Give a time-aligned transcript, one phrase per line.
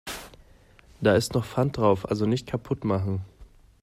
[0.99, 3.21] Da ist noch Pfand drauf, also nicht kaputt machen.